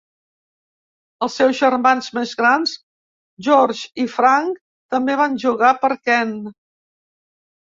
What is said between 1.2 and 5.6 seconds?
Els seus germans més grans, George i Frank, també van